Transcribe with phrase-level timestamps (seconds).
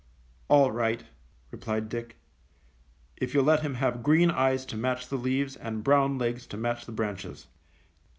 [0.47, 1.03] "All right,"
[1.51, 2.17] replied Dick,
[3.17, 6.57] "if you'll let him have green eyes to match the leaves and brown legs to
[6.57, 7.45] match the branches."